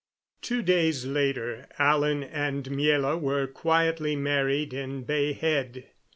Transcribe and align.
Two 0.41 0.63
days 0.63 1.05
later 1.05 1.67
Alan 1.77 2.23
and 2.23 2.63
Miela 2.69 3.21
were 3.21 3.45
quietly 3.45 4.15
married 4.15 4.73
in 4.73 5.03
Bay 5.03 5.33
Head. 5.33 5.91